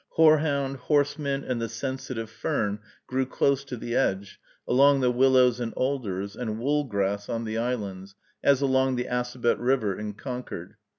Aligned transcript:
Horehound, 0.17 0.77
horse 0.77 1.19
mint, 1.19 1.45
and 1.45 1.61
the 1.61 1.69
sensitive 1.69 2.27
fern 2.31 2.79
grew 3.05 3.27
close 3.27 3.63
to 3.65 3.77
the 3.77 3.93
edge, 3.95 4.39
under 4.67 4.99
the 4.99 5.11
willows 5.11 5.59
and 5.59 5.75
alders, 5.75 6.35
and 6.35 6.57
wool 6.57 6.85
grass 6.85 7.29
on 7.29 7.43
the 7.45 7.59
islands, 7.59 8.15
as 8.43 8.61
along 8.61 8.95
the 8.95 9.05
Assabet 9.05 9.59
River 9.59 9.95
in 9.95 10.13
Concord. 10.15 10.73